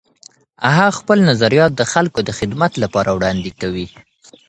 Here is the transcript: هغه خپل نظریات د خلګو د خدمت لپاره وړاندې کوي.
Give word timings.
هغه 0.75 0.87
خپل 0.99 1.17
نظریات 1.29 1.71
د 1.75 1.81
خلګو 1.91 2.19
د 2.25 2.29
خدمت 2.39 2.71
لپاره 2.83 3.09
وړاندې 3.13 3.51
کوي. 3.61 3.87